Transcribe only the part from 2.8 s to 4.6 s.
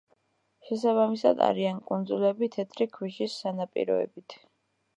ქვიშის სანაპიროებით.